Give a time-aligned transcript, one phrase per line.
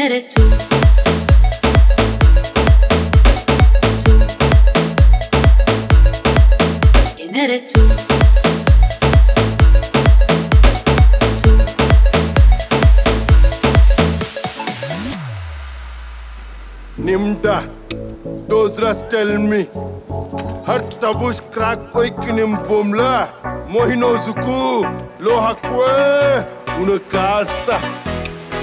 [0.00, 0.42] Eres tú.
[4.04, 4.12] tú.
[7.16, 7.80] ¿Quién eres tú?
[17.00, 17.60] निमटा
[18.50, 19.62] दोसरास tell me
[20.68, 23.12] हर तबुश क्राक कोई किनिम बोमला
[23.74, 24.60] मोहिनो जुकू
[25.24, 27.78] लोहा क्वे उनकास्ता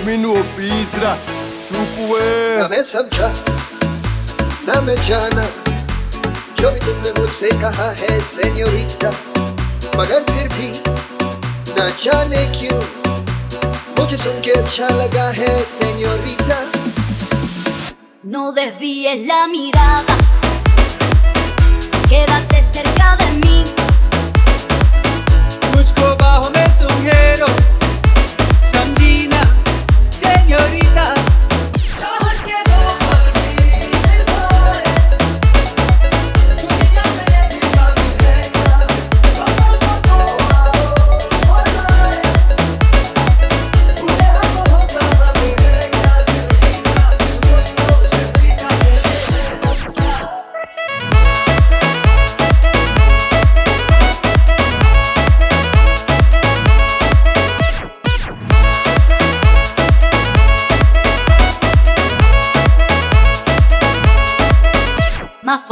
[0.05, 1.17] minuo pisra
[1.69, 3.31] Şukuve Name samça
[4.67, 5.45] Name cana
[6.61, 9.11] Yo me mutse kaha he señorita
[9.97, 10.69] Magar pirpi
[11.77, 12.77] Na cane kyu
[13.97, 15.33] Muchos son que chalaga
[15.65, 16.57] señorita
[18.23, 20.34] No desvíes la mirada.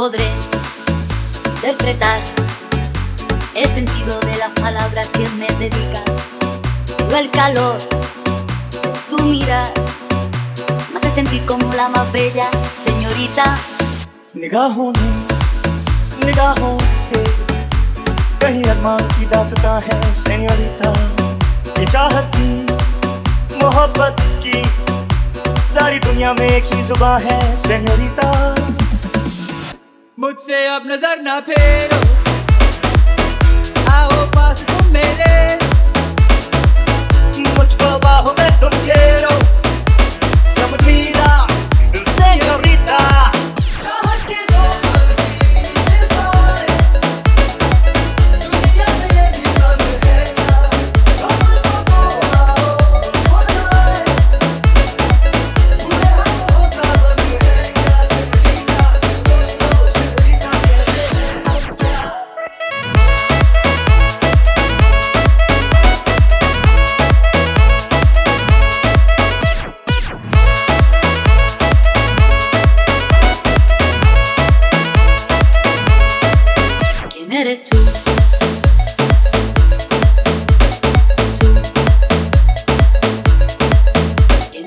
[0.03, 0.27] podré
[1.55, 2.19] interpretar
[3.55, 6.03] el sentido de las palabras que me dedicas.
[6.97, 9.67] Pero el calor de tu mirar
[10.91, 12.47] me hace sentir como la más bella
[12.85, 13.57] señorita.
[14.35, 15.09] निगाहों ने
[16.25, 17.23] निगाहों से
[18.41, 20.91] कहीं अरमान की दास्तां है सेñorita
[21.79, 22.51] ये चाहत की
[23.63, 24.57] मोहब्बत की
[25.73, 28.29] सारी दुनिया में एक ही जुबान है सेñorita
[30.18, 32.13] मुझसे अब नज़र ना फेरो।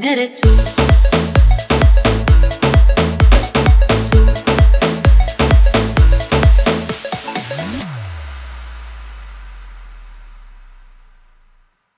[0.07, 0.76] Get it too.